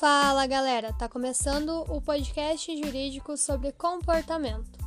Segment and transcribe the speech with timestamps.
[0.00, 4.78] Fala galera, tá começando o podcast jurídico sobre comportamento.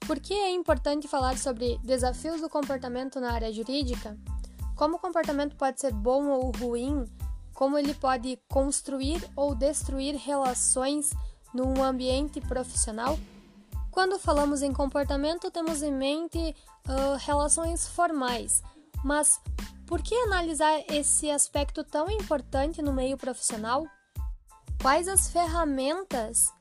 [0.00, 4.18] Por que é importante falar sobre desafios do comportamento na área jurídica?
[4.74, 7.04] Como o comportamento pode ser bom ou ruim?
[7.54, 11.12] Como ele pode construir ou destruir relações
[11.54, 13.16] no ambiente profissional?
[13.92, 18.60] Quando falamos em comportamento, temos em mente uh, relações formais,
[19.04, 19.40] mas
[19.86, 23.86] por que analisar esse aspecto tão importante no meio profissional?
[24.80, 26.54] Quais as ferramentas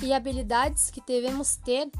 [0.00, 1.90] e habilidades que devemos ter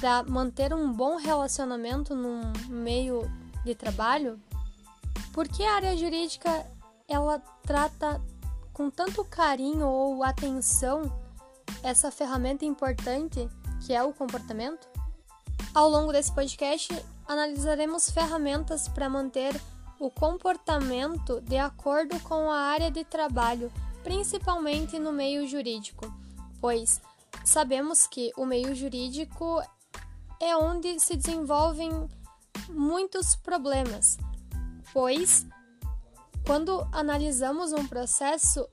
[0.00, 3.22] para manter um bom relacionamento num meio
[3.64, 4.40] de trabalho?
[5.32, 6.64] Por que a área jurídica
[7.08, 8.22] ela trata
[8.72, 11.02] com tanto carinho ou atenção
[11.82, 13.48] essa ferramenta importante
[13.84, 14.88] que é o comportamento?
[15.74, 16.92] Ao longo desse podcast,
[17.26, 19.60] analisaremos ferramentas para manter
[19.98, 23.70] o comportamento de acordo com a área de trabalho
[24.02, 26.12] principalmente no meio jurídico,
[26.60, 27.00] pois
[27.44, 29.62] sabemos que o meio jurídico
[30.40, 32.08] é onde se desenvolvem
[32.68, 34.16] muitos problemas,
[34.92, 35.46] pois
[36.46, 38.68] quando analisamos um processo,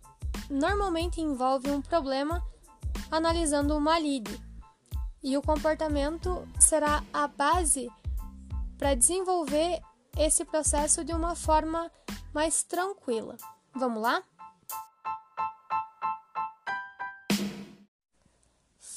[0.50, 2.42] normalmente envolve um problema
[3.12, 4.42] analisando uma lide,
[5.22, 7.90] e o comportamento será a base
[8.78, 9.82] para desenvolver
[10.18, 11.92] esse processo de uma forma
[12.34, 13.36] mais tranquila.
[13.76, 14.24] Vamos lá?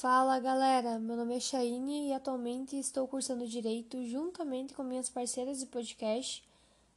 [0.01, 5.61] Fala galera, meu nome é Shaine e atualmente estou cursando Direito juntamente com minhas parceiras
[5.61, 6.42] de podcast,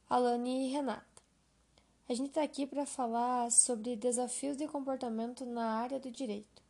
[0.08, 1.04] Alane e Renata.
[2.08, 6.62] A gente está aqui para falar sobre desafios de comportamento na área do direito.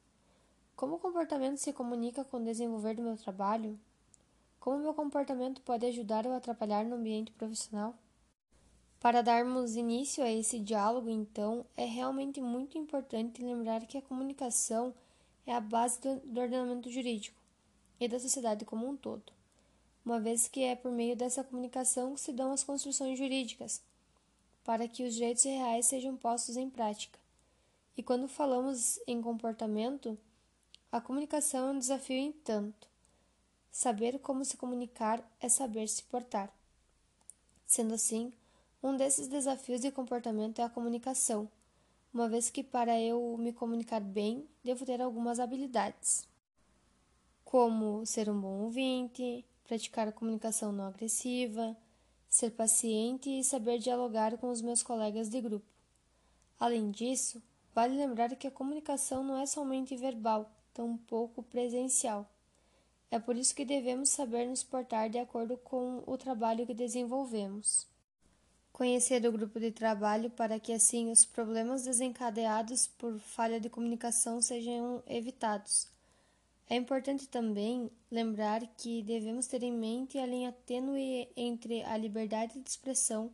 [0.74, 3.78] Como o comportamento se comunica com o desenvolver do meu trabalho?
[4.58, 7.94] Como meu comportamento pode ajudar ou atrapalhar no ambiente profissional?
[8.98, 14.92] Para darmos início a esse diálogo, então, é realmente muito importante lembrar que a comunicação
[15.46, 17.36] é a base do, ordenamento jurídico
[18.00, 19.32] e da sociedade como um todo,
[20.04, 23.82] uma vez que é por meio dessa comunicação que se dão as construções jurídicas,
[24.64, 27.18] para que os direitos reais sejam postos em prática.
[27.96, 30.18] E quando falamos em comportamento,
[30.90, 32.88] a comunicação é um desafio em tanto.
[33.70, 36.52] Saber como se comunicar é saber se portar.
[37.66, 38.32] Sendo assim,
[38.82, 41.48] um desses desafios de comportamento é a comunicação
[42.14, 46.28] uma vez que para eu me comunicar bem, devo ter algumas habilidades,
[47.44, 51.76] como ser um bom ouvinte, praticar a comunicação não agressiva,
[52.30, 55.66] ser paciente e saber dialogar com os meus colegas de grupo.
[56.58, 57.42] Além disso,
[57.74, 62.30] vale lembrar que a comunicação não é somente verbal, tampouco presencial.
[63.10, 67.92] É por isso que devemos saber nos portar de acordo com o trabalho que desenvolvemos
[68.74, 74.42] conhecer o grupo de trabalho para que assim os problemas desencadeados por falha de comunicação
[74.42, 75.86] sejam evitados.
[76.68, 82.58] É importante também lembrar que devemos ter em mente a linha tênue entre a liberdade
[82.58, 83.30] de expressão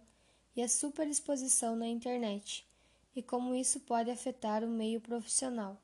[0.55, 2.69] e a superexposição na internet,
[3.17, 5.81] e como isso pode afetar o meio profissional.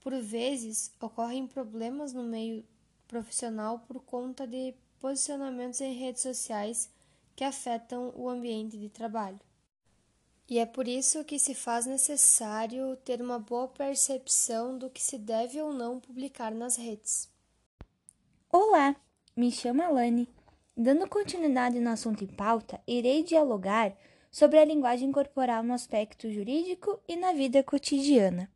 [0.00, 2.64] Por vezes, ocorrem problemas no meio
[3.06, 6.88] profissional por conta de posicionamentos em redes sociais
[7.34, 9.40] que afetam o ambiente de trabalho.
[10.48, 15.16] E é por isso que se faz necessário ter uma boa percepção do que se
[15.16, 17.30] deve ou não publicar nas redes.
[18.52, 18.94] Olá,
[19.34, 20.28] me chamo Alane.
[20.76, 23.96] Dando continuidade no assunto em pauta, irei dialogar
[24.30, 28.50] sobre a linguagem corporal no aspecto jurídico e na vida cotidiana.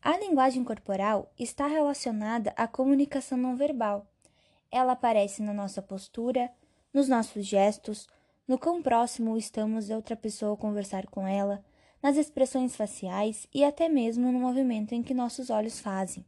[0.00, 4.06] A linguagem corporal está relacionada à comunicação não verbal.
[4.70, 6.50] Ela aparece na nossa postura,
[6.98, 8.08] nos nossos gestos,
[8.46, 11.64] no quão próximo estamos de outra pessoa conversar com ela,
[12.02, 16.24] nas expressões faciais e até mesmo no movimento em que nossos olhos fazem,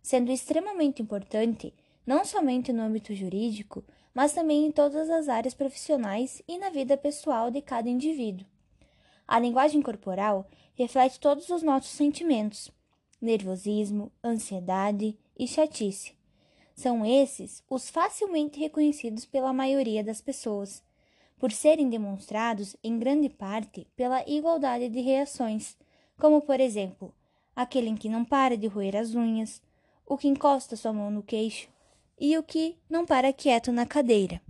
[0.00, 1.74] sendo extremamente importante
[2.06, 3.84] não somente no âmbito jurídico,
[4.14, 8.46] mas também em todas as áreas profissionais e na vida pessoal de cada indivíduo.
[9.28, 12.70] A linguagem corporal reflete todos os nossos sentimentos:
[13.20, 16.15] nervosismo, ansiedade e chatice,
[16.76, 20.82] são esses os facilmente reconhecidos pela maioria das pessoas,
[21.38, 25.76] por serem demonstrados em grande parte pela igualdade de reações,
[26.18, 27.14] como por exemplo,
[27.54, 29.62] aquele em que não para de roer as unhas,
[30.06, 31.68] o que encosta sua mão no queixo
[32.20, 34.40] e o que não para quieto na cadeira.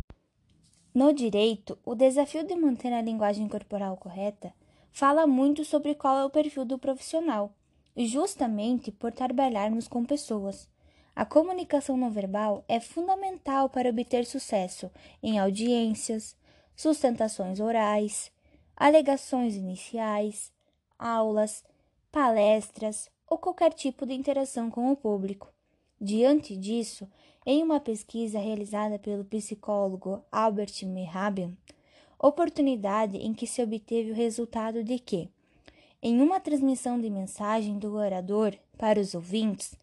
[0.93, 4.53] No direito, o desafio de manter a linguagem corporal correta
[4.91, 7.53] fala muito sobre qual é o perfil do profissional,
[7.97, 10.69] justamente por trabalharmos com pessoas.
[11.17, 14.91] A comunicação não verbal é fundamental para obter sucesso
[15.23, 16.37] em audiências,
[16.77, 18.31] sustentações orais,
[18.77, 20.53] alegações iniciais,
[20.99, 21.65] aulas,
[22.13, 25.51] palestras ou qualquer tipo de interação com o público.
[25.99, 27.09] Diante disso,
[27.47, 31.57] em uma pesquisa realizada pelo psicólogo Albert Mehrabian,
[32.19, 35.31] oportunidade em que se obteve o resultado de que,
[36.03, 39.75] em uma transmissão de mensagem do orador para os ouvintes,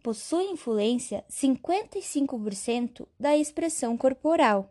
[0.00, 4.70] possui influência 55% da expressão corporal.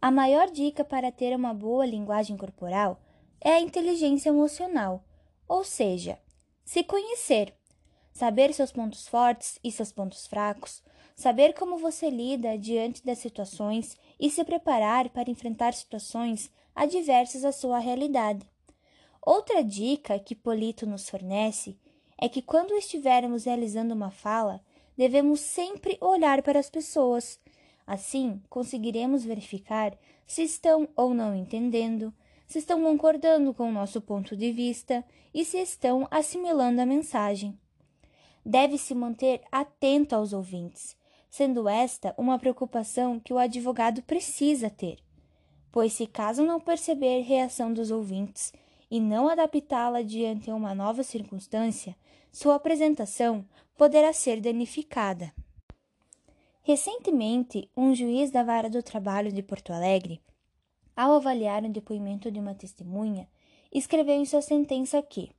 [0.00, 3.00] A maior dica para ter uma boa linguagem corporal
[3.40, 5.04] é a inteligência emocional,
[5.48, 6.18] ou seja,
[6.64, 7.54] se conhecer,
[8.12, 10.82] saber seus pontos fortes e seus pontos fracos,
[11.14, 17.52] saber como você lida diante das situações e se preparar para enfrentar situações adversas à
[17.52, 18.46] sua realidade.
[19.22, 21.78] Outra dica que Polito nos fornece
[22.18, 24.60] é que quando estivermos realizando uma fala,
[24.96, 27.38] devemos sempre olhar para as pessoas.
[27.86, 29.96] Assim, conseguiremos verificar
[30.26, 32.12] se estão ou não entendendo,
[32.46, 37.58] se estão concordando com o nosso ponto de vista e se estão assimilando a mensagem.
[38.44, 40.96] Deve-se manter atento aos ouvintes,
[41.28, 44.98] sendo esta uma preocupação que o advogado precisa ter,
[45.70, 48.52] pois se caso não perceber reação dos ouvintes
[48.90, 51.96] e não adaptá-la diante uma nova circunstância,
[52.32, 53.44] sua apresentação
[53.76, 55.32] poderá ser danificada.
[56.62, 60.20] Recentemente, um juiz da Vara do Trabalho de Porto Alegre,
[60.96, 63.28] ao avaliar o depoimento de uma testemunha,
[63.72, 65.30] escreveu em sua sentença que,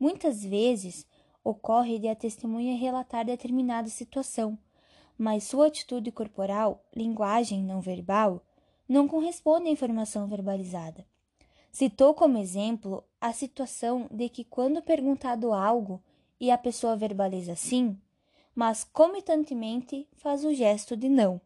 [0.00, 1.06] muitas vezes,
[1.44, 4.58] ocorre de a testemunha relatar determinada situação,
[5.18, 8.42] mas sua atitude corporal, linguagem não verbal,
[8.88, 11.06] não corresponde à informação verbalizada.
[11.78, 16.02] Citou como exemplo a situação de que, quando perguntado algo
[16.40, 18.00] e a pessoa verbaliza sim,
[18.54, 21.38] mas comitantemente faz o gesto de não.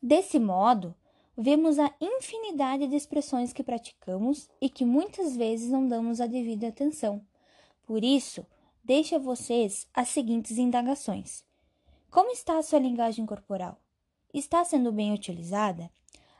[0.00, 0.94] Desse modo,
[1.36, 6.68] vemos a infinidade de expressões que praticamos e que muitas vezes não damos a devida
[6.68, 7.20] atenção.
[7.84, 8.46] Por isso,
[8.84, 11.42] deixo a vocês as seguintes indagações.
[12.12, 13.76] Como está a sua linguagem corporal?
[14.32, 15.90] Está sendo bem utilizada?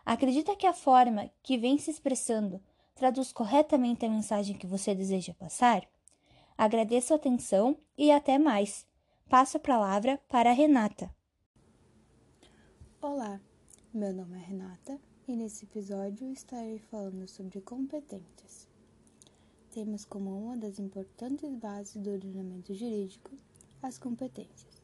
[0.07, 2.63] Acredita que a forma que vem se expressando
[2.95, 5.87] traduz corretamente a mensagem que você deseja passar?
[6.57, 8.87] Agradeço a atenção e até mais.
[9.29, 11.11] Passo a palavra para a Renata.
[13.01, 13.41] Olá,
[13.93, 18.69] meu nome é Renata e nesse episódio estarei falando sobre competências.
[19.73, 23.31] Temos como uma das importantes bases do ordenamento jurídico
[23.83, 24.81] as competências.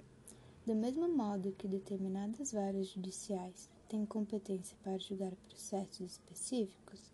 [0.67, 7.13] Do mesmo modo que determinadas varas judiciais têm competência para julgar processos específicos,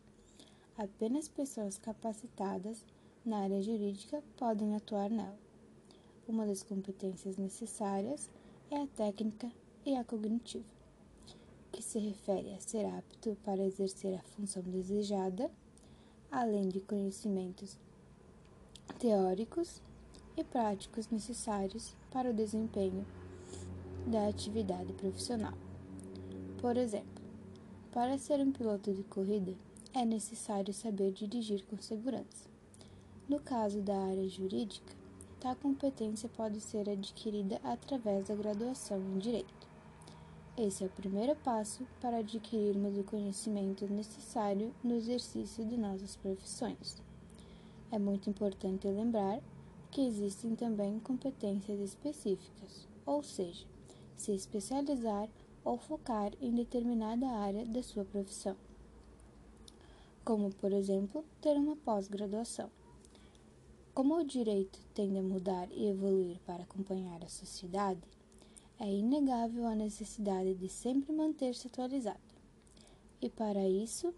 [0.76, 2.84] Apenas pessoas capacitadas
[3.24, 5.38] na área jurídica podem atuar nela.
[6.26, 8.28] Uma das competências necessárias
[8.72, 9.52] é a técnica
[9.86, 10.64] e a cognitiva,
[11.70, 15.48] que se refere a ser apto para exercer a função desejada,
[16.28, 17.78] além de conhecimentos
[18.98, 19.80] teóricos
[20.36, 23.06] e práticos necessários para o desempenho
[24.08, 25.54] da atividade profissional.
[26.60, 27.22] Por exemplo,
[27.92, 29.54] para ser um piloto de corrida,
[29.94, 32.48] é necessário saber dirigir com segurança.
[33.28, 34.92] No caso da área jurídica,
[35.38, 39.68] tal competência pode ser adquirida através da graduação em Direito.
[40.58, 47.00] Esse é o primeiro passo para adquirirmos o conhecimento necessário no exercício de nossas profissões.
[47.92, 49.40] É muito importante lembrar
[49.92, 53.64] que existem também competências específicas, ou seja,
[54.16, 55.28] se especializar
[55.64, 58.56] ou focar em determinada área da sua profissão
[60.24, 62.70] como, por exemplo, ter uma pós-graduação.
[63.92, 68.00] Como o direito tende a mudar e evoluir para acompanhar a sociedade,
[68.78, 72.18] é inegável a necessidade de sempre manter-se atualizado.
[73.20, 74.12] E para isso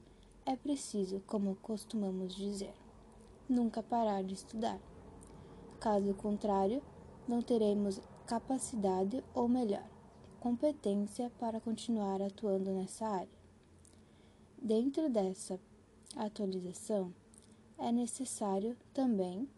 [0.46, 2.75] é preciso, como costumamos dizer,
[3.48, 4.80] nunca parar de estudar.
[5.78, 6.82] Caso contrário,
[7.28, 9.86] não teremos capacidade ou melhor,
[10.40, 13.36] competência para continuar atuando nessa área.
[14.60, 15.60] Dentro dessa
[16.16, 17.12] atualização,
[17.78, 19.49] é necessário também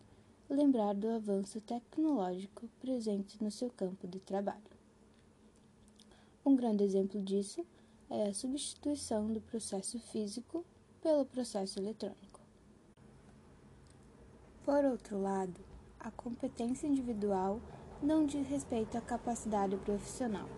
[0.50, 4.78] lembrar do avanço tecnológico presente no seu campo de trabalho.
[6.44, 7.64] Um grande exemplo disso
[8.10, 10.64] é a substituição do processo físico
[11.00, 12.40] pelo processo eletrônico.
[14.64, 15.60] Por outro lado,
[16.00, 17.60] a competência individual
[18.02, 20.48] não diz respeito à capacidade profissional,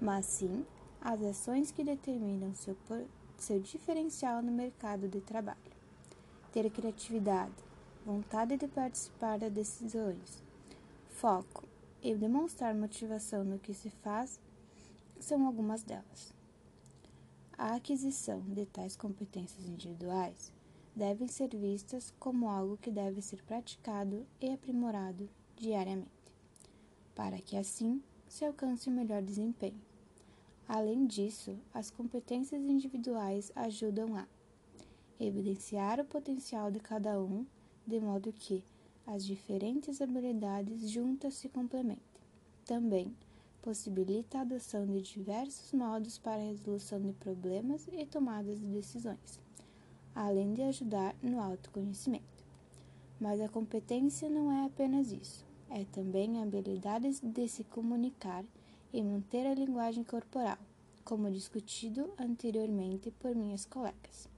[0.00, 0.64] mas sim
[1.00, 2.74] às ações que determinam seu
[3.38, 5.58] seu diferencial no mercado de trabalho.
[6.52, 7.54] Ter criatividade,
[8.04, 10.42] vontade de participar das decisões,
[11.10, 11.64] foco
[12.02, 14.40] e demonstrar motivação no que se faz
[15.20, 16.32] são algumas delas.
[17.56, 20.52] A aquisição de tais competências individuais
[20.94, 26.08] devem ser vistas como algo que deve ser praticado e aprimorado diariamente,
[27.14, 29.80] para que assim se alcance o melhor desempenho.
[30.68, 34.28] Além disso, as competências individuais ajudam a
[35.18, 37.46] evidenciar o potencial de cada um,
[37.86, 38.62] de modo que
[39.06, 42.02] as diferentes habilidades juntas se complementem.
[42.66, 43.16] Também
[43.62, 49.40] possibilita a adoção de diversos modos para a resolução de problemas e tomadas de decisões,
[50.14, 52.44] além de ajudar no autoconhecimento.
[53.18, 58.44] Mas a competência não é apenas isso, é também a habilidade de se comunicar
[58.92, 60.58] e manter a linguagem corporal,
[61.04, 64.28] como discutido anteriormente por minhas colegas.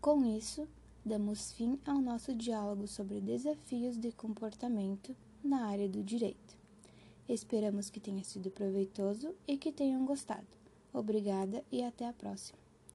[0.00, 0.68] Com isso,
[1.04, 6.56] damos fim ao nosso diálogo sobre desafios de comportamento na área do direito.
[7.28, 10.46] Esperamos que tenha sido proveitoso e que tenham gostado.
[10.92, 12.67] Obrigada e até a próxima.